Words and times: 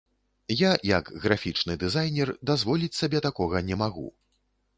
Я, 0.61 0.69
як 0.91 1.11
графічны 1.25 1.75
дызайнер, 1.83 2.33
дазволіць 2.51 2.91
сабе 3.01 3.23
такога 3.27 3.63
не 3.71 3.75
магу. 3.85 4.07